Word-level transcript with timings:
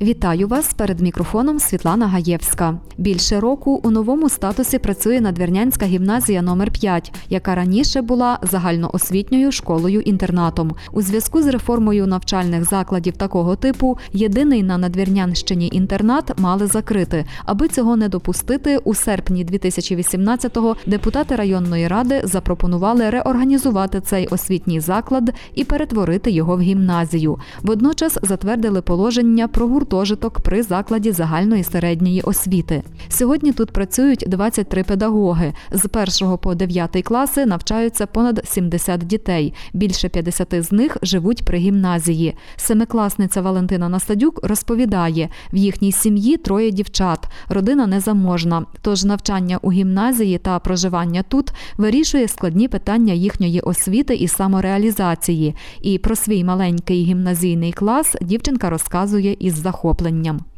Вітаю 0.00 0.48
вас 0.48 0.74
перед 0.74 1.00
мікрофоном 1.00 1.58
Світлана 1.58 2.06
Гаєвська. 2.06 2.78
Більше 2.98 3.40
року 3.40 3.80
у 3.84 3.90
новому 3.90 4.28
статусі 4.28 4.78
працює 4.78 5.20
Надвірнянська 5.20 5.86
гімназія 5.86 6.42
номер 6.42 6.70
5 6.70 7.12
яка 7.28 7.54
раніше 7.54 8.02
була 8.02 8.38
загальноосвітньою 8.42 9.52
школою-інтернатом. 9.52 10.74
У 10.92 11.02
зв'язку 11.02 11.42
з 11.42 11.46
реформою 11.46 12.06
навчальних 12.06 12.64
закладів 12.64 13.16
такого 13.16 13.56
типу 13.56 13.98
єдиний 14.12 14.62
на 14.62 14.78
Надвірнянщині 14.78 15.70
інтернат 15.72 16.40
мали 16.40 16.66
закрити. 16.66 17.24
Аби 17.44 17.68
цього 17.68 17.96
не 17.96 18.08
допустити, 18.08 18.78
у 18.78 18.94
серпні 18.94 19.46
2018-го 19.46 20.76
депутати 20.86 21.36
районної 21.36 21.88
ради 21.88 22.20
запропонували 22.24 23.10
реорганізувати 23.10 24.00
цей 24.00 24.26
освітній 24.26 24.80
заклад 24.80 25.34
і 25.54 25.64
перетворити 25.64 26.30
його 26.30 26.56
в 26.56 26.60
гімназію. 26.60 27.38
Водночас 27.62 28.18
затвердили 28.22 28.82
положення 28.82 29.48
про 29.48 29.66
гуртожиток 29.88 30.40
при 30.40 30.62
закладі 30.62 31.12
загальної 31.12 31.64
середньої 31.64 32.20
освіти. 32.22 32.82
Сьогодні 33.08 33.52
тут 33.52 33.70
працюють 33.70 34.24
23 34.26 34.82
педагоги. 34.82 35.52
З 35.72 35.88
1 36.20 36.38
по 36.38 36.54
9 36.54 37.02
класи 37.04 37.46
навчаються 37.46 38.06
понад 38.06 38.40
70 38.44 39.00
дітей. 39.00 39.54
Більше 39.72 40.08
50 40.08 40.64
з 40.64 40.72
них 40.72 40.96
живуть 41.02 41.44
при 41.44 41.58
гімназії. 41.58 42.34
Семикласниця 42.56 43.40
Валентина 43.40 43.88
Настадюк 43.88 44.40
розповідає, 44.42 45.28
в 45.52 45.56
їхній 45.56 45.92
сім'ї 45.92 46.36
троє 46.36 46.70
дівчат. 46.70 47.28
Родина 47.48 47.86
незаможна. 47.86 48.64
Тож 48.82 49.04
навчання 49.04 49.58
у 49.62 49.72
гімназії 49.72 50.38
та 50.38 50.58
проживання 50.58 51.22
тут 51.22 51.50
вирішує 51.76 52.28
складні 52.28 52.68
питання 52.68 53.12
їхньої 53.14 53.60
освіти 53.60 54.14
і 54.14 54.28
самореалізації. 54.28 55.54
І 55.80 55.98
про 55.98 56.16
свій 56.16 56.44
маленький 56.44 57.04
гімназійний 57.04 57.72
клас 57.72 58.16
дівчинка 58.22 58.70
розказує 58.70 59.36
із 59.38 59.54
захопленням. 59.54 59.77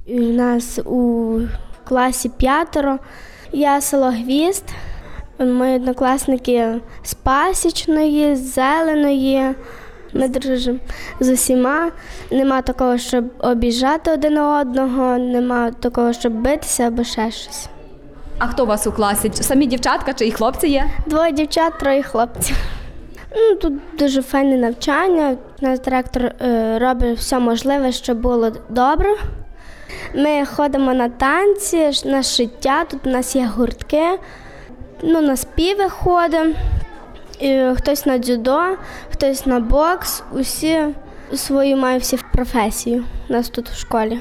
У 0.08 0.20
нас 0.20 0.78
у 0.78 1.38
класі 1.84 2.28
п'ятеро. 2.28 2.98
Я 3.52 3.80
село 3.80 4.10
Гвізд. 4.10 4.64
Мої 5.38 5.76
однокласники 5.76 6.80
з 7.02 7.14
пасічної, 7.14 8.36
з 8.36 8.54
зеленої. 8.54 9.54
Ми 10.14 10.28
дружимо 10.28 10.78
з 11.20 11.28
усіма. 11.28 11.90
Нема 12.30 12.62
такого, 12.62 12.98
щоб 12.98 13.24
обіжати 13.38 14.10
один 14.12 14.38
одного, 14.38 15.18
нема 15.18 15.70
такого, 15.70 16.12
щоб 16.12 16.32
битися 16.32 16.82
або 16.86 17.04
ще 17.04 17.30
щось. 17.30 17.68
А 18.38 18.46
хто 18.46 18.64
у 18.64 18.66
вас 18.66 18.86
у 18.86 18.92
класі? 18.92 19.30
Самі 19.34 19.66
дівчатка 19.66 20.12
чи 20.12 20.26
і 20.26 20.30
хлопці 20.30 20.68
є? 20.68 20.90
Двоє 21.06 21.32
дівчат, 21.32 21.78
троє 21.78 22.02
хлопців. 22.02 22.56
Ну, 23.36 23.54
тут 23.54 23.72
дуже 23.98 24.22
файне 24.22 24.56
навчання. 24.56 25.36
Наш 25.60 25.78
директор 25.78 26.22
е, 26.24 26.78
робить 26.78 27.18
все 27.18 27.38
можливе, 27.38 27.92
щоб 27.92 28.20
було 28.20 28.52
добре. 28.68 29.14
Ми 30.14 30.46
ходимо 30.46 30.94
на 30.94 31.08
танці, 31.08 31.90
на 32.04 32.22
шиття, 32.22 32.84
тут 32.84 33.06
у 33.06 33.10
нас 33.10 33.36
є 33.36 33.50
гуртки, 33.56 34.18
ну, 35.02 35.20
на 35.20 35.36
співи 35.36 35.88
ходимо. 35.88 36.54
Хтось 37.76 38.06
на 38.06 38.18
дзюдо, 38.18 38.60
хтось 39.12 39.46
на 39.46 39.60
бокс. 39.60 40.22
Усі 40.32 40.80
свою 41.34 41.76
мають 41.76 42.02
всі 42.02 42.18
професію 42.32 43.04
у 43.28 43.32
нас 43.32 43.48
тут 43.48 43.68
в 43.68 43.78
школі. 43.78 44.20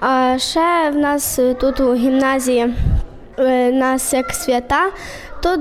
А 0.00 0.38
ще 0.38 0.90
в 0.90 0.96
нас 0.96 1.40
тут 1.60 1.80
у 1.80 1.94
гімназії 1.94 2.74
е, 3.38 3.72
нас 3.72 4.12
як 4.12 4.30
свята, 4.30 4.90
тут 5.42 5.60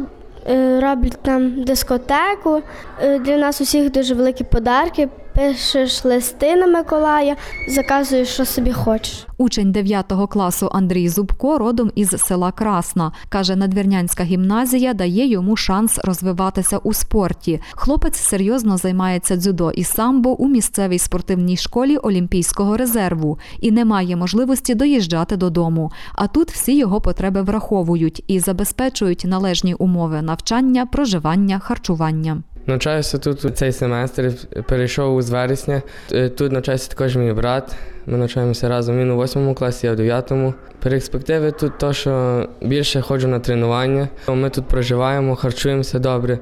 роблять 0.81 1.25
нам 1.27 1.63
дискотеку. 1.63 2.61
Е, 3.01 3.19
Для 3.19 3.37
нас 3.37 3.61
усіх 3.61 3.91
дуже 3.91 4.13
великі 4.13 4.43
подарки. 4.43 5.09
Пишеш 5.35 6.05
листи 6.05 6.55
на 6.55 6.67
Миколая, 6.67 7.35
заказуєш, 7.67 8.27
що 8.27 8.45
собі 8.45 8.71
хочеш. 8.71 9.27
Учень 9.37 9.71
9 9.71 10.13
класу 10.29 10.69
Андрій 10.71 11.09
Зубко 11.09 11.57
родом 11.57 11.91
із 11.95 12.09
села 12.09 12.51
Красна. 12.51 13.11
Каже, 13.29 13.55
надвірнянська 13.55 14.23
гімназія 14.23 14.93
дає 14.93 15.27
йому 15.27 15.55
шанс 15.55 15.99
розвиватися 16.03 16.77
у 16.77 16.93
спорті. 16.93 17.61
Хлопець 17.71 18.17
серйозно 18.17 18.77
займається 18.77 19.35
дзюдо 19.35 19.71
і 19.71 19.83
самбо 19.83 20.29
у 20.29 20.47
місцевій 20.47 20.99
спортивній 20.99 21.57
школі 21.57 21.97
Олімпійського 21.97 22.77
резерву 22.77 23.39
і 23.59 23.71
не 23.71 23.85
має 23.85 24.15
можливості 24.15 24.75
доїжджати 24.75 25.37
додому. 25.37 25.91
А 26.15 26.27
тут 26.27 26.51
всі 26.51 26.77
його 26.77 27.01
потреби 27.01 27.41
враховують 27.41 28.23
і 28.27 28.39
забезпечують 28.39 29.25
належні 29.27 29.73
умови 29.73 30.21
навчання, 30.21 30.85
проживання, 30.85 31.59
харчування. 31.59 32.43
Навчаюся 32.69 33.17
тут 33.17 33.57
цей 33.57 33.71
семестр, 33.71 34.31
перейшов 34.67 35.21
з 35.21 35.29
вересня. 35.29 35.81
Е, 36.11 36.29
Тут 36.29 36.51
навчається 36.51 36.89
також 36.89 37.15
мій 37.15 37.33
брат. 37.33 37.75
Ми 38.05 38.17
навчаємося 38.17 38.69
разом. 38.69 38.99
Він 38.99 39.11
у 39.11 39.15
восьмому 39.15 39.53
класі, 39.53 39.87
я 39.87 39.93
в 39.93 39.95
дев'ятому. 39.95 40.53
Перспективи 40.83 41.51
тут 41.51 41.77
то, 41.77 41.93
що 41.93 42.45
більше 42.61 43.01
ходжу 43.01 43.27
на 43.27 43.39
тренування. 43.39 44.07
Ми 44.27 44.49
тут 44.49 44.65
проживаємо, 44.67 45.35
харчуємося 45.35 45.99
добре. 45.99 46.39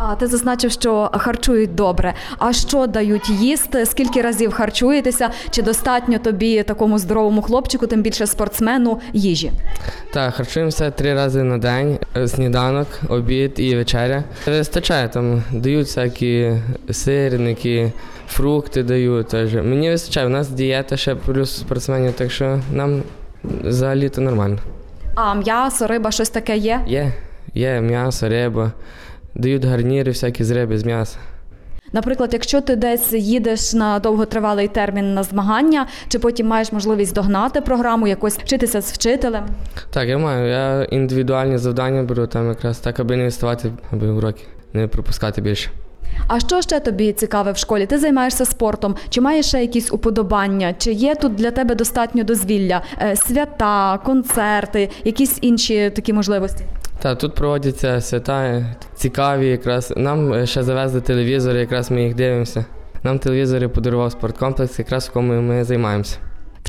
Е, 0.00 0.04
А 0.08 0.14
ти 0.14 0.26
зазначив, 0.26 0.70
що 0.72 1.10
харчують 1.12 1.74
добре. 1.74 2.14
А 2.38 2.52
що 2.52 2.86
дають 2.86 3.30
їсти? 3.30 3.86
Скільки 3.86 4.22
разів 4.22 4.52
харчуєтеся? 4.52 5.30
Чи 5.50 5.62
достатньо 5.62 6.18
тобі 6.18 6.62
такому 6.62 6.98
здоровому 6.98 7.42
хлопчику, 7.42 7.86
тим 7.86 8.02
більше 8.02 8.26
спортсмену, 8.26 9.00
їжі? 9.12 9.52
Так, 10.12 10.34
харчуємося 10.34 10.90
три 10.90 11.14
рази 11.14 11.42
на 11.42 11.58
день: 11.58 11.98
Е, 12.16 12.28
сніданок, 12.28 12.86
обід 13.08 13.52
і 13.56 13.76
вечеря. 13.76 14.24
Вистачає 14.46 15.08
там, 15.08 15.42
дають 15.52 15.86
всякі 15.86 16.52
сирники, 16.90 17.92
фрукти 18.28 18.82
дають. 18.82 19.28
Теж. 19.28 19.54
Мені 19.54 19.90
вистачає. 19.90 20.26
У 20.26 20.30
нас 20.30 20.48
дієта 20.48 20.96
ще 20.96 21.14
плюс 21.14 21.56
спортсменів, 21.56 22.12
так 22.12 22.30
що 22.30 22.60
нам 22.72 23.02
взагалі 23.44 24.08
то 24.08 24.20
нормально. 24.20 24.58
А 25.14 25.34
м'ясо, 25.34 25.86
риба, 25.86 26.10
щось 26.10 26.30
таке 26.30 26.56
є? 26.56 26.80
Є, 26.86 27.12
є 27.54 27.80
м'ясо, 27.80 28.28
риба. 28.28 28.72
Дають 29.34 29.64
гарніри 29.64 30.10
всякі 30.10 30.44
з 30.44 30.50
риби, 30.50 30.78
з 30.78 30.84
м'яса. 30.84 31.16
Наприклад, 31.92 32.30
якщо 32.32 32.60
ти 32.60 32.76
десь 32.76 33.12
їдеш 33.12 33.74
на 33.74 33.98
довготривалий 33.98 34.68
термін 34.68 35.14
на 35.14 35.22
змагання, 35.22 35.86
чи 36.08 36.18
потім 36.18 36.46
маєш 36.46 36.72
можливість 36.72 37.14
догнати 37.14 37.60
програму, 37.60 38.06
якось 38.06 38.38
вчитися 38.38 38.80
з 38.80 38.92
вчителем? 38.92 39.44
Так, 39.90 40.08
я 40.08 40.18
маю. 40.18 40.48
Я 40.48 40.84
індивідуальні 40.84 41.58
завдання 41.58 42.02
беру 42.02 42.26
там 42.26 42.48
якраз 42.48 42.78
так, 42.78 43.00
аби 43.00 43.16
не 43.16 43.24
відставати, 43.24 43.72
аби 43.92 44.08
уроки 44.08 44.42
не 44.72 44.86
пропускати 44.88 45.40
більше. 45.40 45.70
А 46.28 46.40
що 46.40 46.62
ще 46.62 46.80
тобі 46.80 47.12
цікаве 47.12 47.52
в 47.52 47.56
школі? 47.56 47.86
Ти 47.86 47.98
займаєшся 47.98 48.44
спортом? 48.44 48.96
Чи 49.08 49.20
маєш 49.20 49.46
ще 49.46 49.60
якісь 49.60 49.92
уподобання? 49.92 50.74
Чи 50.78 50.92
є 50.92 51.14
тут 51.14 51.34
для 51.34 51.50
тебе 51.50 51.74
достатньо 51.74 52.24
дозвілля? 52.24 52.82
Е, 53.02 53.16
Свята, 53.16 53.98
концерти, 54.04 54.90
якісь 55.04 55.38
інші 55.40 55.90
такі 55.90 56.12
можливості? 56.12 56.64
Так, 57.02 57.18
тут 57.18 57.34
проводяться 57.34 58.00
свята 58.00 58.44
е, 58.44 58.76
цікаві, 58.94 59.48
якраз. 59.48 59.92
Нам 59.96 60.32
е, 60.32 60.46
ще 60.46 60.62
завезли 60.62 61.00
телевізори, 61.00 61.60
якраз 61.60 61.90
ми 61.90 62.02
їх 62.02 62.14
дивимося. 62.14 62.64
Нам 63.02 63.18
телевізори 63.18 63.68
подарував 63.68 64.12
спорткомплекс, 64.12 64.78
якраз 64.78 65.04
в 65.04 65.08
якому 65.08 65.40
ми 65.40 65.64
займаємося. 65.64 66.18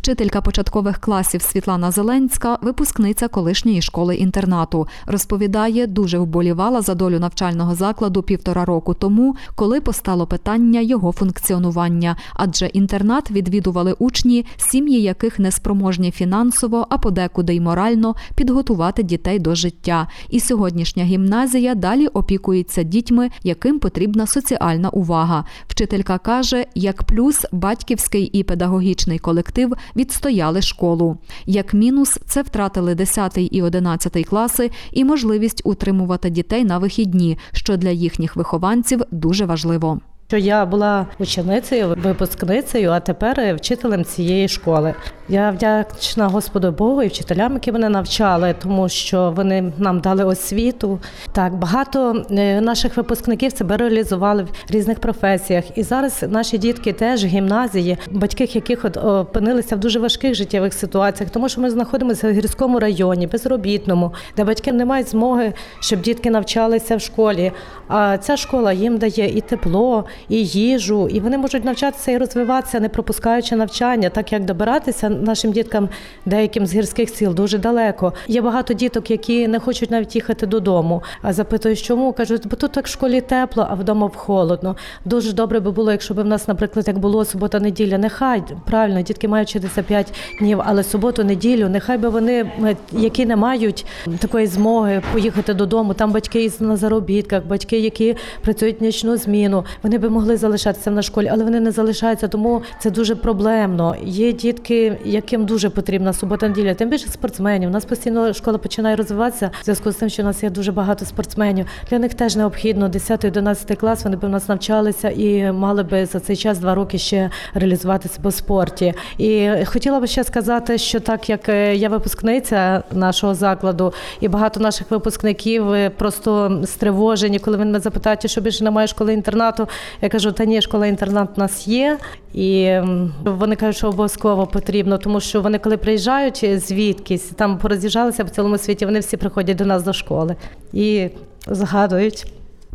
Вчителька 0.01 0.41
початкових 0.41 0.97
класів 0.97 1.41
Світлана 1.41 1.91
Зеленська, 1.91 2.57
випускниця 2.62 3.28
колишньої 3.28 3.81
школи-інтернату, 3.81 4.88
розповідає, 5.06 5.88
дуже 5.88 6.19
вболівала 6.19 6.81
за 6.81 6.95
долю 6.95 7.19
навчального 7.19 7.75
закладу 7.75 8.23
півтора 8.23 8.66
року 8.66 8.94
тому, 8.94 9.35
коли 9.56 9.81
постало 9.81 10.28
питання 10.28 10.79
його 10.81 11.12
функціонування, 11.12 12.16
адже 12.34 12.66
інтернат 12.66 13.31
відвідували 13.31 13.95
учні, 14.00 14.45
сім'ї 14.57 15.01
яких 15.01 15.39
неспроможні 15.39 16.12
фінансово, 16.12 16.88
а 16.89 16.97
подекуди 16.97 17.56
й 17.56 17.59
морально 17.59 18.16
підготувати 18.35 19.03
дітей 19.03 19.39
до 19.39 19.56
життя. 19.56 20.07
І 20.29 20.39
сьогоднішня 20.39 21.03
гімназія 21.03 21.75
далі 21.75 22.07
опікується 22.07 22.83
дітьми, 22.83 23.29
яким 23.44 23.79
потрібна 23.79 24.28
соціальна 24.28 24.89
увага. 24.89 25.45
Вчителька 25.68 26.18
каже, 26.18 26.66
як 26.75 27.03
плюс 27.03 27.45
батьківський 27.51 28.23
і 28.23 28.44
педагогічний 28.44 29.19
колектив 29.19 29.73
відстояли 29.96 30.62
школу. 30.62 31.18
Як 31.45 31.74
мінус, 31.74 32.19
це 32.25 32.42
втратили 32.42 32.95
10 32.95 33.38
і 33.51 33.62
11 33.62 34.25
класи 34.25 34.71
і 34.92 35.06
можливість 35.06 35.62
утримувати 35.65 36.30
дітей 36.30 36.65
на 36.65 36.77
вихідні, 36.77 37.38
що 37.51 37.77
для 37.77 37.89
їхніх 37.89 38.36
вихованців 38.36 39.01
дуже 39.12 39.45
важливо. 39.45 40.00
Що 40.31 40.38
я 40.38 40.66
була 40.66 41.07
ученицею, 41.19 41.95
випускницею, 42.04 42.92
а 42.92 43.00
тепер 43.00 43.56
вчителем 43.56 44.06
цієї 44.06 44.48
школи. 44.48 44.94
Я 45.30 45.51
вдячна 45.51 46.28
Господу 46.28 46.72
Богу 46.72 47.04
і 47.04 47.07
вчителям, 47.07 47.54
які 47.54 47.72
мене 47.72 47.89
навчали, 47.89 48.56
тому 48.63 48.89
що 48.89 49.33
вони 49.36 49.74
нам 49.78 50.00
дали 50.00 50.25
освіту. 50.25 51.00
Так, 51.31 51.56
багато 51.56 52.25
е, 52.31 52.62
наших 52.62 52.98
випускників 52.98 53.51
себе 53.51 53.78
реалізували 53.78 54.44
в 54.44 54.50
різних 54.69 55.00
професіях. 55.00 55.78
І 55.78 55.83
зараз 55.83 56.25
наші 56.30 56.57
дітки 56.57 56.94
теж 56.94 57.25
гімназії, 57.25 57.98
батьки 58.12 58.50
яких 58.54 58.86
опинилися 58.86 59.75
в 59.75 59.80
дуже 59.80 60.00
важких 60.00 60.36
життєвих 60.36 60.74
ситуаціях, 60.74 61.31
тому 61.31 61.50
що 61.50 61.62
ми 61.62 61.69
знаходимося 61.69 62.27
в 62.27 62.31
гірському 62.31 62.80
районі, 62.80 63.27
безробітному, 63.27 64.13
де 64.38 64.44
батьки 64.44 64.72
не 64.72 64.86
мають 64.86 65.10
змоги, 65.10 65.54
щоб 65.80 66.01
дітки 66.01 66.31
навчалися 66.31 66.95
в 66.95 67.01
школі. 67.01 67.51
А 67.88 68.18
ця 68.18 68.38
школа 68.38 68.74
їм 68.74 68.98
дає 68.98 69.38
і 69.38 69.42
тепло, 69.42 70.06
і 70.29 70.45
їжу, 70.45 71.07
і 71.07 71.19
вони 71.19 71.38
можуть 71.38 71.65
навчатися 71.65 72.12
і 72.12 72.18
розвиватися, 72.18 72.79
не 72.79 72.89
пропускаючи 72.89 73.56
навчання, 73.56 74.09
так 74.09 74.31
як 74.31 74.45
добиратися 74.45 75.09
нашим 75.09 75.51
діткам 75.51 75.89
деяким 76.25 76.65
з 76.68 76.73
гірських 76.73 77.09
сіл 77.09 77.33
дуже 77.33 77.57
далеко. 77.57 78.13
Є 78.27 78.41
багато 78.41 78.73
діток, 78.73 79.12
які 79.12 79.47
не 79.47 79.59
хочуть 79.59 79.91
навіть 79.91 80.15
їхати 80.15 80.45
додому. 80.45 81.03
А 81.21 81.33
запитують, 81.33 81.81
чому 81.81 82.13
кажуть, 82.13 82.47
бо 82.47 82.56
тут 82.56 82.71
так 82.71 82.85
в 82.85 82.89
школі 82.89 83.21
тепло, 83.21 83.68
а 83.69 83.73
вдома 83.73 84.07
в 84.07 84.15
холодно. 84.15 84.75
Дуже 85.06 85.33
добре 85.33 85.59
би 85.59 85.71
було, 85.71 85.91
якщо 85.91 86.13
б 86.13 86.21
в 86.21 86.25
нас, 86.25 86.47
наприклад, 86.47 86.88
як 86.88 87.00
було 87.00 87.25
субота, 87.25 87.59
неділя. 87.59 87.97
Нехай 87.97 88.44
правильно, 88.65 89.01
дітки 89.01 89.27
мають 89.27 89.50
вчитися 89.50 89.83
5 89.83 90.13
днів, 90.39 90.62
але 90.65 90.83
суботу, 90.83 91.24
неділю, 91.24 91.69
нехай 91.69 91.97
би 91.97 92.09
вони, 92.09 92.51
е, 92.63 92.75
які 92.91 93.25
не 93.25 93.35
мають 93.35 93.85
такої 94.19 94.47
змоги 94.47 95.01
поїхати 95.13 95.53
додому. 95.53 95.94
Там 95.94 96.12
батьки 96.12 96.51
на 96.59 96.77
заробітках, 96.77 97.45
батьки, 97.45 97.79
які 97.79 98.15
працюють 98.41 98.81
нічну 98.81 99.17
зміну, 99.17 99.65
вони 99.83 99.97
би 99.97 100.09
могли 100.12 100.38
залишатися 100.38 100.92
на 100.92 101.02
школі, 101.02 101.30
але 101.31 101.44
вони 101.44 101.60
не 101.60 101.72
залишаються, 101.72 102.28
тому 102.28 102.62
це 102.80 102.92
дуже 102.92 103.16
проблемно. 103.16 103.96
Є 104.04 104.34
дітки, 104.34 104.98
яким 105.06 105.46
дуже 105.46 105.69
потрібна 105.69 106.13
субота, 106.13 106.48
неділя, 106.48 106.74
тим 106.74 106.90
більше 106.90 107.08
спортсменів. 107.08 107.69
У 107.69 107.74
нас 107.74 107.86
постійно 107.86 108.34
школа 108.34 108.58
починає 108.58 108.96
розвиватися 108.96 109.52
в 109.62 109.63
зв'язку 109.63 109.92
з 109.92 109.96
тим, 109.96 110.10
що 110.10 110.24
у 110.24 110.25
нас 110.25 110.44
є 110.44 110.50
дуже 110.50 110.72
багато 110.72 111.06
спортсменів. 111.06 111.66
Для 111.90 112.00
них 112.00 112.13
теж 112.13 112.36
необхідно 112.36 112.90
10-11 112.90 113.75
клас. 113.75 114.04
Вони 114.04 114.16
б 114.16 114.24
у 114.24 114.28
нас 114.28 114.50
навчалися 114.50 115.10
і 115.10 115.52
мали 115.52 115.84
би 115.84 116.06
за 116.06 116.19
цей 116.19 116.36
час 116.36 116.60
два 116.60 116.75
роки 116.75 116.98
ще 116.98 117.30
реалізувати 117.54 118.10
себе 118.10 118.30
в 118.30 118.34
спорті. 118.34 118.94
І 119.18 119.50
хотіла 119.66 120.00
би 120.00 120.08
ще 120.08 120.24
сказати, 120.24 120.78
що 120.78 121.00
так 121.00 121.30
як 121.30 121.50
е, 121.50 121.75
я 121.75 121.90
випускниця 121.90 122.84
нашого 122.92 123.36
закладу, 123.36 123.94
і 124.19 124.28
багато 124.28 124.60
наших 124.60 124.92
випускників 124.92 125.72
е, 125.72 125.90
просто 125.90 126.62
стривожені, 126.66 127.40
коли 127.40 127.58
вони 127.58 127.72
мене 127.72 127.80
запитають, 127.80 128.31
що 128.31 128.42
більше 128.42 128.63
немає 128.63 128.88
школи 128.88 129.13
інтернату. 129.13 129.68
Я 130.01 130.09
кажу, 130.09 130.31
та 130.31 130.45
ні, 130.45 130.61
школа 130.61 130.88
інтернат 130.88 131.29
у 131.38 131.39
нас 131.39 131.67
є. 131.67 131.97
І 132.33 132.77
вони 133.23 133.55
кажуть, 133.55 133.77
що 133.77 133.88
обов'язково 133.88 134.47
потрібно, 134.47 134.97
тому 134.97 135.19
що 135.19 135.41
вони, 135.41 135.59
коли 135.59 135.77
приїжджають 135.77 136.45
звідкись, 136.55 137.23
там 137.23 137.57
пороз'їжджалися 137.57 138.23
по 138.23 138.29
цілому 138.29 138.57
світі, 138.57 138.85
вони 138.85 138.99
всі 138.99 139.17
приходять 139.17 139.57
до 139.57 139.65
нас 139.65 139.83
до 139.83 139.93
школи 139.93 140.35
і 140.73 141.09
згадують. 141.47 142.25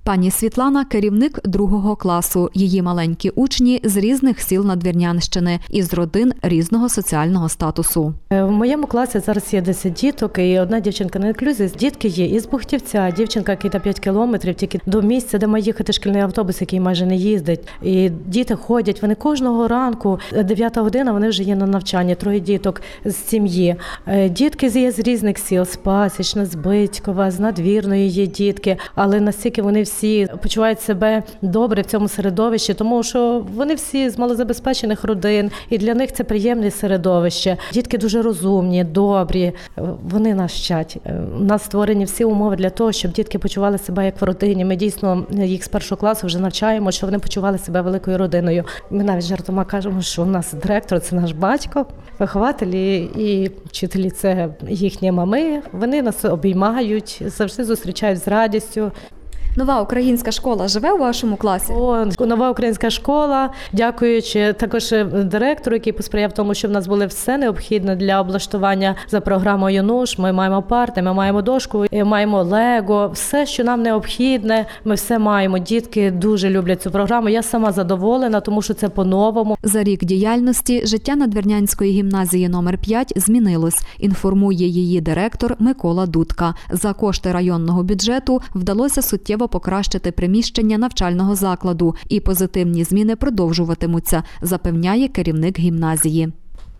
Пані 0.06 0.30
Світлана 0.30 0.84
керівник 0.84 1.40
другого 1.44 1.96
класу. 1.96 2.50
Її 2.54 2.82
маленькі 2.82 3.30
учні 3.30 3.80
з 3.84 3.96
різних 3.96 4.40
сіл 4.40 4.66
Надвірнянщини 4.66 5.60
із 5.70 5.94
родин 5.94 6.32
різного 6.42 6.88
соціального 6.88 7.48
статусу. 7.48 8.14
Е, 8.30 8.44
В 8.44 8.50
моєму 8.50 8.86
класі 8.86 9.18
зараз 9.18 9.54
є 9.54 9.60
10 9.60 9.92
діток, 9.92 10.38
і 10.38 10.58
одна 10.58 10.80
дівчинка 10.80 11.18
на 11.18 11.28
інклюзії. 11.28 11.70
Дітки 11.78 12.08
є 12.08 12.26
із 12.26 12.46
Бухтівця, 12.46 13.10
дівчинка, 13.16 13.52
яка 13.52 13.68
та 13.68 13.78
5 13.78 14.00
кілометрів, 14.00 14.54
тільки 14.54 14.80
до 14.86 15.02
місця, 15.02 15.38
де 15.38 15.46
має 15.46 15.64
їхати 15.64 15.92
шкільний 15.92 16.22
автобус, 16.22 16.60
який 16.60 16.80
майже 16.80 17.06
не 17.06 17.16
їздить. 17.16 17.68
І 17.82 18.10
діти 18.26 18.54
ходять. 18.54 19.02
Вони 19.02 19.14
кожного 19.14 19.68
ранку, 19.68 20.18
9 20.44 20.78
година, 20.78 21.12
вони 21.12 21.28
вже 21.28 21.42
є 21.42 21.56
на 21.56 21.66
навчанні. 21.66 22.14
Троє 22.14 22.40
діток 22.40 22.82
з 23.04 23.16
сім'ї. 23.16 23.76
Е, 24.06 24.28
Дітки 24.28 24.66
є 24.66 24.92
з 24.92 24.98
різних 24.98 25.38
сіл: 25.38 25.64
з 25.64 25.76
Пасічна, 25.76 26.46
з 26.46 26.54
Битькова, 26.54 27.30
з 27.30 27.40
надвірної 27.40 28.08
є 28.08 28.26
дітки, 28.26 28.76
але 28.94 29.20
настільки 29.20 29.62
вони 29.62 29.82
всі 29.82 29.95
почувають 30.42 30.80
себе 30.80 31.22
добре 31.42 31.82
в 31.82 31.86
цьому 31.86 32.08
середовищі, 32.08 32.74
тому 32.74 33.02
що 33.02 33.46
вони 33.54 33.74
всі 33.74 34.10
з 34.10 34.18
малозабезпечених 34.18 35.04
родин, 35.04 35.50
і 35.70 35.78
для 35.78 35.94
них 35.94 36.12
це 36.12 36.24
приємне 36.24 36.70
середовище. 36.70 37.56
Дітки 37.72 37.98
дуже 37.98 38.22
розумні, 38.22 38.84
добрі. 38.84 39.52
Вони 40.10 40.34
нас. 40.34 40.70
Е, 40.70 40.86
У 41.38 41.44
нас 41.44 41.64
створені 41.64 42.04
всі 42.04 42.24
умови 42.24 42.56
для 42.56 42.70
того, 42.70 42.92
щоб 42.92 43.12
дітки 43.12 43.38
почували 43.38 43.78
себе 43.78 44.04
як 44.04 44.20
в 44.20 44.24
родині. 44.24 44.64
Ми 44.64 44.76
дійсно 44.76 45.26
їх 45.30 45.64
з 45.64 45.68
першого 45.68 46.00
класу 46.00 46.26
вже 46.26 46.38
навчаємо, 46.38 46.90
щоб 46.90 47.10
вони 47.10 47.18
почували 47.18 47.58
себе 47.58 47.80
великою 47.80 48.18
родиною. 48.18 48.64
Ми 48.90 49.04
навіть 49.04 49.24
жартома 49.24 49.64
кажемо, 49.64 50.02
що 50.02 50.22
у 50.22 50.26
нас 50.26 50.52
директор 50.52 51.00
це 51.00 51.16
наш 51.16 51.32
батько, 51.32 51.86
вихователі 52.18 52.96
і 52.98 53.50
вчителі 53.66 54.10
це 54.10 54.48
їхні 54.68 55.12
мами. 55.12 55.62
Вони 55.72 56.02
нас 56.02 56.24
обіймають, 56.24 57.22
завжди 57.26 57.64
зустрічають 57.64 58.18
з 58.18 58.28
радістю. 58.28 58.92
Нова 59.58 59.80
українська 59.80 60.32
школа 60.32 60.68
живе 60.68 60.92
у 60.92 60.98
вашому 60.98 61.36
класі? 61.36 61.72
О, 61.72 62.06
нова 62.26 62.50
українська 62.50 62.90
школа, 62.90 63.50
дякуючи 63.72 64.52
також 64.52 64.92
е, 64.92 65.04
директору, 65.04 65.76
який 65.76 65.92
посприяв 65.92 66.32
тому, 66.32 66.54
що 66.54 66.68
в 66.68 66.70
нас 66.70 66.86
було 66.86 67.06
все 67.06 67.38
необхідне 67.38 67.96
для 67.96 68.20
облаштування 68.20 68.94
за 69.08 69.20
програмою 69.20 69.82
НУШ. 69.82 70.18
Ми 70.18 70.32
маємо 70.32 70.62
парти, 70.62 71.02
ми 71.02 71.12
маємо 71.12 71.42
дошку, 71.42 71.84
е, 71.92 72.04
маємо 72.04 72.42
лего, 72.42 73.10
все, 73.14 73.46
що 73.46 73.64
нам 73.64 73.82
необхідне. 73.82 74.66
Ми 74.84 74.94
все 74.94 75.18
маємо. 75.18 75.58
Дітки 75.58 76.10
дуже 76.10 76.50
люблять 76.50 76.82
цю 76.82 76.90
програму. 76.90 77.28
Я 77.28 77.42
сама 77.42 77.72
задоволена, 77.72 78.40
тому 78.40 78.62
що 78.62 78.74
це 78.74 78.88
по-новому. 78.88 79.56
За 79.62 79.82
рік 79.82 80.04
діяльності 80.04 80.86
життя 80.86 81.16
Надвірнянської 81.16 81.92
гімназії 81.92 82.48
номер 82.48 82.78
5 82.78 83.12
змінилось. 83.16 83.80
Інформує 83.98 84.66
її 84.68 85.00
директор 85.00 85.56
Микола 85.58 86.06
Дудка. 86.06 86.54
За 86.70 86.92
кошти 86.92 87.32
районного 87.32 87.82
бюджету 87.82 88.40
вдалося 88.54 89.02
суттєво 89.02 89.45
покращити 89.48 90.12
приміщення 90.12 90.78
навчального 90.78 91.34
закладу, 91.34 91.94
і 92.08 92.20
позитивні 92.20 92.84
зміни 92.84 93.16
продовжуватимуться, 93.16 94.22
запевняє 94.42 95.08
керівник 95.08 95.58
гімназії. 95.58 96.32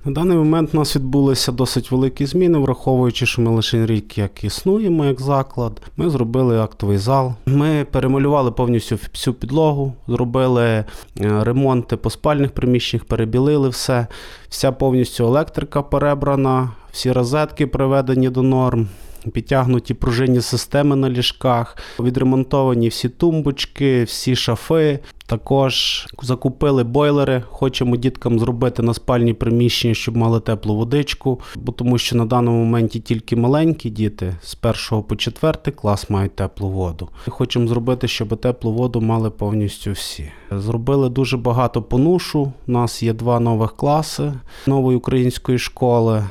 На 0.07 0.13
даний 0.13 0.37
момент 0.37 0.71
у 0.73 0.77
нас 0.77 0.97
відбулися 0.97 1.53
досить 1.53 1.91
великі 1.91 2.27
зміни, 2.27 2.59
враховуючи, 2.59 3.27
що 3.27 3.43
ми 3.43 3.51
лише 3.51 3.87
рік 3.87 4.19
як 4.19 4.45
існуємо 4.45 5.05
як 5.05 5.21
заклад. 5.21 5.83
Ми 5.97 6.11
зробили 6.11 6.61
актовий 6.61 6.99
зал. 6.99 7.35
Ми 7.47 7.87
перемалювали 7.91 8.51
повністю 8.51 8.99
всю 9.13 9.35
підлогу, 9.35 9.93
зробили 10.09 10.65
е, 10.65 10.85
ремонти 11.21 11.97
по 11.97 12.11
спальних 12.11 12.51
приміщеннях, 12.51 13.05
перебілили 13.05 13.69
все. 13.69 14.07
Вся 14.49 14.73
повністю 14.73 15.25
електрика 15.25 15.83
перебрана, 15.83 16.71
всі 16.93 17.13
розетки 17.13 17.67
приведені 17.67 18.31
до 18.31 18.43
норм. 18.43 18.89
Підтягнуті 19.33 19.95
пружинні 19.95 20.41
системи 20.41 20.97
на 20.97 21.11
ліжках, 21.11 21.77
відремонтовані 22.01 22.89
всі 22.89 23.09
тумбочки, 23.09 24.05
всі 24.05 24.37
шафи. 24.37 24.99
Також 25.27 26.07
закупили 26.23 26.85
бойлери. 26.85 27.43
Хочемо 27.49 27.97
діткам 27.97 28.39
зробити 28.39 28.83
на 28.83 28.95
спальні 28.95 29.33
приміщення, 29.35 29.95
щоб 29.95 30.17
мали 30.17 30.41
теплу 30.41 30.77
водичку. 30.77 31.41
Бо 31.57 31.73
тому 31.73 31.99
що 31.99 32.17
на 32.17 32.25
даному 32.25 32.59
моменті 32.65 33.01
тільки 33.01 33.37
маленькі 33.37 33.91
діти 33.91 34.37
з 34.43 34.55
першого 34.55 35.03
по 35.03 35.17
четвертий 35.17 35.73
клас 35.73 36.11
мають 36.11 36.37
теплу 36.37 36.69
воду. 36.69 37.09
Хочемо 37.29 37.69
зробити, 37.69 38.09
щоб 38.09 38.37
теплу 38.37 38.73
воду 38.73 39.01
мали 39.01 39.31
повністю 39.31 39.93
всі. 39.93 40.31
Зробили 40.51 41.09
дуже 41.09 41.37
багато 41.37 41.83
понушу. 41.83 42.53
У 42.69 42.73
нас 42.73 43.03
є 43.03 43.13
два 43.13 43.41
нових 43.41 43.77
класи 43.77 44.33
нової 44.67 44.97
української 44.97 45.59
школи. 45.59 46.25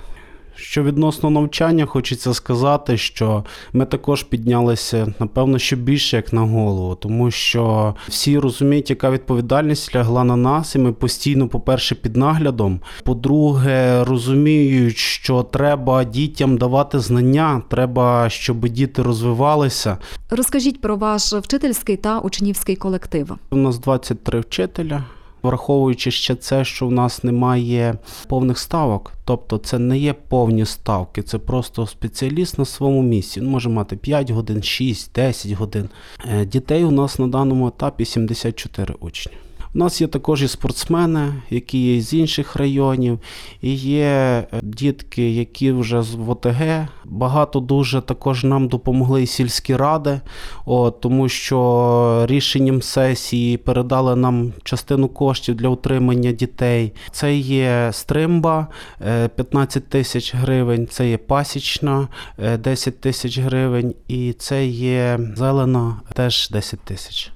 Що 0.55 0.83
відносно 0.83 1.29
навчання, 1.29 1.85
хочеться 1.85 2.33
сказати, 2.33 2.97
що 2.97 3.43
ми 3.73 3.85
також 3.85 4.23
піднялися, 4.23 5.13
напевно, 5.19 5.59
що 5.59 5.75
більше 5.75 6.15
як 6.15 6.33
на 6.33 6.41
голову, 6.41 6.95
тому 6.95 7.31
що 7.31 7.95
всі 8.07 8.39
розуміють, 8.39 8.89
яка 8.89 9.11
відповідальність 9.11 9.95
лягла 9.95 10.23
на 10.23 10.35
нас, 10.35 10.75
і 10.75 10.79
ми 10.79 10.93
постійно, 10.93 11.47
по-перше, 11.47 11.95
під 11.95 12.15
наглядом. 12.15 12.79
По-друге, 13.03 14.03
розуміють, 14.03 14.97
що 14.97 15.43
треба 15.43 16.03
дітям 16.03 16.57
давати 16.57 16.99
знання, 16.99 17.61
треба, 17.69 18.29
щоб 18.29 18.67
діти 18.67 19.01
розвивалися. 19.01 19.97
Розкажіть 20.29 20.81
про 20.81 20.95
ваш 20.95 21.33
вчительський 21.33 21.97
та 21.97 22.19
учнівський 22.19 22.75
колектив. 22.75 23.31
У 23.49 23.55
нас 23.55 23.79
23 23.79 24.39
вчителя. 24.39 25.03
Враховуючи 25.45 26.11
ще 26.11 26.35
це, 26.35 26.65
що 26.65 26.87
в 26.87 26.91
нас 26.91 27.23
немає 27.23 27.97
повних 28.27 28.59
ставок, 28.59 29.13
тобто 29.25 29.57
це 29.57 29.79
не 29.79 29.97
є 29.97 30.13
повні 30.13 30.65
ставки, 30.65 31.21
це 31.21 31.37
просто 31.37 31.87
спеціаліст 31.87 32.59
на 32.59 32.65
своєму 32.65 33.03
місці. 33.03 33.39
Він 33.41 33.49
може 33.49 33.69
мати 33.69 33.95
5 33.95 34.31
годин, 34.31 34.63
6, 34.63 35.11
10 35.15 35.51
годин. 35.51 35.89
Е, 36.25 36.45
Дітей 36.45 36.83
у 36.83 36.91
нас 36.91 37.19
на 37.19 37.27
даному 37.27 37.67
етапі 37.67 38.05
74 38.05 38.95
учні. 38.99 39.33
У 39.75 39.77
нас 39.77 40.01
є 40.01 40.07
також 40.07 40.43
і 40.43 40.47
спортсмени, 40.47 41.33
які 41.49 41.95
є 41.95 42.01
з 42.01 42.13
інших 42.13 42.55
районів, 42.55 43.19
і 43.61 43.73
є 43.73 44.05
е, 44.05 44.47
дітки, 44.63 45.31
які 45.31 45.71
вже 45.71 46.01
з 46.01 46.13
ВОТГ. 46.15 46.87
Багато 47.05 47.59
дуже 47.59 48.01
також 48.01 48.43
нам 48.43 48.67
допомогли 48.67 49.23
і 49.23 49.27
сільські 49.27 49.75
ради, 49.75 50.21
от, 50.65 51.01
тому 51.01 51.29
що 51.29 52.25
рішенням 52.29 52.81
сесії 52.81 53.57
передали 53.57 54.15
нам 54.15 54.53
частину 54.63 55.07
коштів 55.07 55.55
для 55.55 55.69
утримання 55.69 56.31
дітей. 56.31 56.93
Це 57.11 57.35
є 57.35 57.89
стримба 57.91 58.67
е, 59.01 59.27
15 59.27 59.89
тисяч 59.89 60.35
гривень, 60.35 60.87
це 60.87 61.09
є 61.09 61.17
пасічна 61.17 62.07
е, 62.39 62.57
10 62.57 63.01
тисяч 63.01 63.39
гривень, 63.39 63.95
і 64.07 64.33
це 64.33 64.65
є 64.67 65.19
зелена 65.35 65.95
теж 66.13 66.49
10 66.49 66.79
тисяч. 66.79 67.31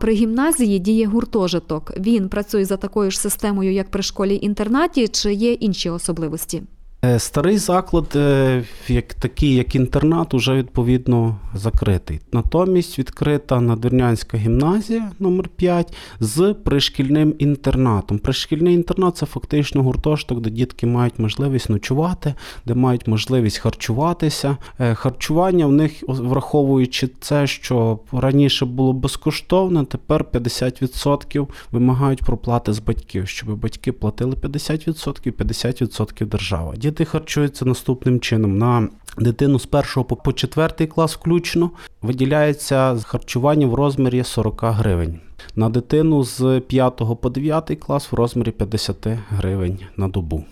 При 0.00 0.12
гімназії 0.12 0.78
діє 0.78 1.06
гуртожиток. 1.06 1.92
Він 1.96 2.28
працює 2.28 2.64
за 2.64 2.76
такою 2.76 3.10
ж 3.10 3.20
системою, 3.20 3.72
як 3.72 3.90
при 3.90 4.02
школі 4.02 4.38
інтернаті, 4.42 5.08
чи 5.08 5.32
є 5.32 5.52
інші 5.52 5.90
особливості? 5.90 6.62
Е, 7.04 7.18
Старий 7.18 7.58
заклад, 7.58 8.12
е, 8.16 8.64
як 8.88 9.14
такий, 9.14 9.54
як 9.54 9.74
інтернат, 9.74 10.34
уже 10.34 10.54
відповідно 10.54 11.36
закритий. 11.54 12.20
Натомість 12.32 12.98
відкрита 12.98 13.60
надвірнянська 13.60 14.36
гімназія 14.36 15.10
номер 15.18 15.48
5 15.48 15.94
з 16.20 16.54
пришкільним 16.64 17.34
інтернатом. 17.38 18.18
Пришкільний 18.18 18.74
інтернат 18.74 19.16
це 19.16 19.26
фактично 19.26 19.82
гуртожиток, 19.82 20.40
де 20.40 20.50
дітки 20.50 20.86
мають 20.86 21.18
можливість 21.18 21.70
ночувати, 21.70 22.34
де 22.66 22.74
мають 22.74 23.06
можливість 23.06 23.58
харчуватися. 23.58 24.56
Е, 24.78 24.94
Харчування 24.94 25.66
в 25.66 25.72
них, 25.72 25.92
враховуючи 26.08 27.10
це, 27.20 27.46
що 27.46 27.98
раніше 28.12 28.66
було 28.66 28.92
безкоштовне, 28.92 29.84
тепер 29.84 30.24
50% 30.24 31.46
вимагають 31.72 32.22
проплати 32.22 32.72
з 32.72 32.78
батьків, 32.78 33.28
щоб 33.28 33.58
батьки 33.58 33.92
платили 33.92 34.34
50%, 34.34 35.32
50% 35.32 36.26
держава. 36.26 36.74
Діти 36.90 37.04
харчуються 37.04 37.64
наступним 37.64 38.20
чином. 38.20 38.58
На 38.58 38.88
дитину 39.18 39.58
з 39.58 39.66
1 39.66 40.04
по- 40.04 40.16
по 40.16 40.32
4 40.32 40.86
клас 40.86 41.14
включно 41.16 41.70
виділяється 42.02 42.96
харчування 43.04 43.66
в 43.66 43.74
розмірі 43.74 44.24
40 44.24 44.60
гривень. 44.72 45.20
На 45.56 45.68
дитину 45.68 46.24
з 46.24 46.60
5 46.66 47.16
по 47.20 47.30
9 47.30 47.76
клас 47.76 48.12
в 48.12 48.14
розмірі 48.14 48.50
50 48.50 49.18
гривень 49.30 49.78
на 49.96 50.08
добу. 50.08 50.44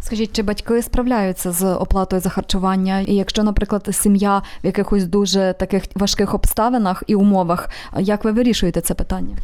Скажіть, 0.00 0.32
чи 0.36 0.42
батьки 0.42 0.82
справляються 0.82 1.52
з 1.52 1.74
оплатою 1.74 2.22
за 2.22 2.28
харчування? 2.30 3.00
І 3.00 3.14
якщо, 3.14 3.42
наприклад, 3.42 3.88
сім'я 3.92 4.38
в 4.62 4.66
якихось 4.66 5.04
дуже 5.04 5.54
таких 5.58 5.84
важких 5.94 6.34
обставинах 6.34 7.02
і 7.06 7.14
умовах, 7.14 7.68
як 7.98 8.24
ви 8.24 8.32
вирішуєте 8.32 8.80
це 8.80 8.94
питання? 8.94 9.36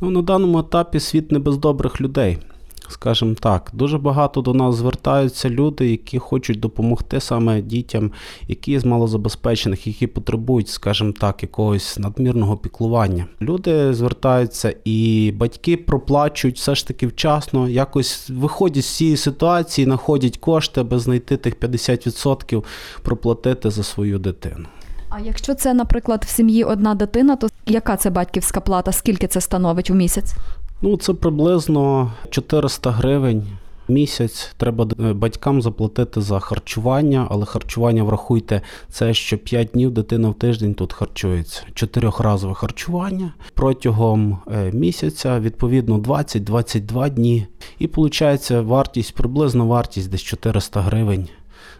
Ну, 0.00 0.10
на 0.10 0.22
даному 0.22 0.58
етапі 0.58 1.00
світ 1.00 1.32
не 1.32 1.38
без 1.38 1.56
добрих 1.56 2.00
людей. 2.00 2.38
Скажімо 2.88 3.34
так, 3.40 3.70
дуже 3.72 3.98
багато 3.98 4.40
до 4.40 4.54
нас 4.54 4.74
звертаються 4.74 5.50
люди, 5.50 5.90
які 5.90 6.18
хочуть 6.18 6.60
допомогти 6.60 7.20
саме 7.20 7.62
дітям, 7.62 8.12
які 8.48 8.78
з 8.78 8.84
малозабезпечених, 8.84 9.86
які 9.86 10.06
потребують, 10.06 10.68
скажімо 10.68 11.12
так, 11.20 11.42
якогось 11.42 11.98
надмірного 11.98 12.56
піклування. 12.56 13.26
Люди 13.42 13.94
звертаються 13.94 14.74
і 14.84 15.32
батьки 15.36 15.76
проплачують 15.76 16.56
все 16.56 16.74
ж 16.74 16.86
таки 16.86 17.06
вчасно, 17.06 17.68
якось 17.68 18.30
виходять 18.30 18.84
з 18.84 18.96
цієї 18.96 19.16
ситуації, 19.16 19.84
знаходять 19.84 20.36
кошти, 20.36 20.80
аби 20.80 20.98
знайти 20.98 21.36
тих 21.36 21.56
50% 21.56 22.64
проплатити 23.02 23.70
за 23.70 23.82
свою 23.82 24.18
дитину. 24.18 24.66
А 25.08 25.20
якщо 25.20 25.54
це, 25.54 25.74
наприклад, 25.74 26.24
в 26.24 26.28
сім'ї 26.28 26.64
одна 26.64 26.94
дитина, 26.94 27.36
то 27.36 27.48
яка 27.66 27.96
це 27.96 28.10
батьківська 28.10 28.60
плата? 28.60 28.92
Скільки 28.92 29.26
це 29.26 29.40
становить 29.40 29.90
у 29.90 29.94
місяць? 29.94 30.34
Ну, 30.82 30.96
це 30.96 31.14
приблизно 31.14 32.12
400 32.30 32.90
гривень. 32.90 33.46
Місяць 33.90 34.52
треба 34.56 34.88
е, 35.00 35.12
батькам 35.12 35.62
заплатити 35.62 36.20
за 36.20 36.40
харчування, 36.40 37.26
але 37.30 37.46
харчування 37.46 38.02
врахуйте 38.02 38.60
це, 38.90 39.14
що 39.14 39.38
5 39.38 39.68
днів 39.68 39.90
дитина 39.90 40.28
в 40.28 40.34
тиждень 40.34 40.74
тут 40.74 40.92
харчується. 40.92 41.62
Чотирьохразове 41.74 42.54
харчування 42.54 43.32
протягом 43.54 44.38
е, 44.52 44.72
місяця, 44.72 45.40
відповідно, 45.40 45.98
20-22 45.98 47.10
дні. 47.10 47.46
І 47.78 47.86
виходить 47.86 48.50
вартість, 48.50 49.14
приблизно 49.14 49.66
вартість 49.66 50.10
десь 50.10 50.22
400 50.22 50.80
гривень 50.80 51.28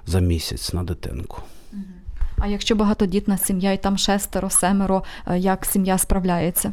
за 0.06 0.20
місяць 0.20 0.72
на 0.72 0.82
дитинку. 0.82 1.42
А 2.38 2.46
якщо 2.46 2.74
багатодітна 2.74 3.38
сім'я 3.38 3.72
і 3.72 3.82
там 3.82 3.98
шестеро, 3.98 4.50
семеро, 4.50 5.02
е, 5.26 5.38
як 5.38 5.64
сім'я 5.64 5.98
справляється? 5.98 6.72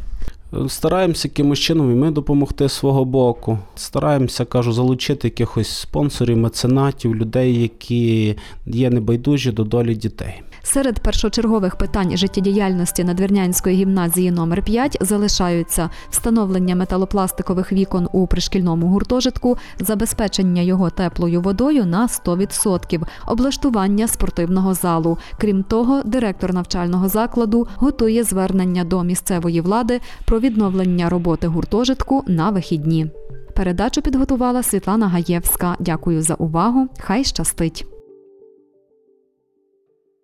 Стараємося 0.67 1.27
якимось 1.27 1.59
чином 1.59 1.91
і 1.91 1.95
ми 1.95 2.11
допомогти 2.11 2.69
свого 2.69 3.05
боку. 3.05 3.59
Стараємося, 3.75 4.45
кажу, 4.45 4.71
залучити 4.71 5.27
якихось 5.27 5.69
спонсорів, 5.69 6.37
меценатів, 6.37 7.15
людей, 7.15 7.61
які 7.61 8.35
є 8.65 8.89
небайдужі 8.89 9.51
до 9.51 9.63
долі 9.63 9.95
дітей. 9.95 10.41
Серед 10.65 10.99
першочергових 10.99 11.75
питань 11.75 12.17
життєдіяльності 12.17 13.03
Надвірнянської 13.03 13.75
гімназії 13.75 14.31
номер 14.31 14.61
5 14.61 14.97
залишаються 15.01 15.89
встановлення 16.09 16.75
металопластикових 16.75 17.71
вікон 17.71 18.07
у 18.11 18.27
пришкільному 18.27 18.87
гуртожитку, 18.87 19.57
забезпечення 19.79 20.61
його 20.61 20.89
теплою 20.89 21.41
водою 21.41 21.85
на 21.85 22.07
100%, 22.07 23.01
облаштування 23.27 24.07
спортивного 24.07 24.73
залу. 24.73 25.17
Крім 25.37 25.63
того, 25.63 26.01
директор 26.05 26.53
навчального 26.53 27.09
закладу 27.09 27.67
готує 27.75 28.23
звернення 28.23 28.83
до 28.83 29.03
місцевої 29.03 29.61
влади 29.61 30.01
про 30.25 30.39
відновлення 30.39 31.09
роботи 31.09 31.47
гуртожитку 31.47 32.23
на 32.27 32.49
вихідні. 32.49 33.07
Передачу 33.55 34.01
підготувала 34.01 34.63
Світлана 34.63 35.07
Гаєвська. 35.07 35.75
Дякую 35.79 36.21
за 36.21 36.33
увагу. 36.33 36.87
Хай 36.99 37.23
щастить! 37.23 37.94